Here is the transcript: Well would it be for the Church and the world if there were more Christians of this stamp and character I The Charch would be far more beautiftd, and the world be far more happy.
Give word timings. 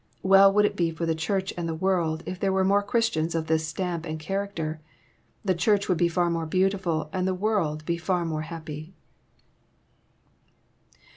Well 0.23 0.51
would 0.51 0.65
it 0.65 0.75
be 0.75 0.89
for 0.89 1.05
the 1.05 1.13
Church 1.13 1.53
and 1.55 1.69
the 1.69 1.75
world 1.75 2.23
if 2.25 2.39
there 2.39 2.51
were 2.51 2.63
more 2.63 2.81
Christians 2.81 3.35
of 3.35 3.45
this 3.45 3.67
stamp 3.67 4.03
and 4.03 4.19
character 4.19 4.81
I 4.83 4.87
The 5.45 5.53
Charch 5.53 5.87
would 5.87 5.99
be 5.99 6.07
far 6.07 6.31
more 6.31 6.47
beautiftd, 6.47 7.09
and 7.13 7.27
the 7.27 7.35
world 7.35 7.85
be 7.85 7.97
far 7.99 8.25
more 8.25 8.41
happy. 8.41 8.95